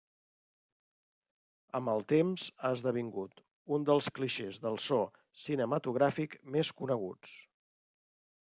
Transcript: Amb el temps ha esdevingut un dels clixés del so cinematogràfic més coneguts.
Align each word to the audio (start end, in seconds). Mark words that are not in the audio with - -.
Amb 1.79 1.91
el 1.93 2.01
temps 2.13 2.45
ha 2.63 2.71
esdevingut 2.79 3.43
un 3.77 3.87
dels 3.91 4.09
clixés 4.17 4.59
del 4.67 4.81
so 4.87 5.01
cinematogràfic 5.45 6.39
més 6.57 6.73
coneguts. 6.81 7.37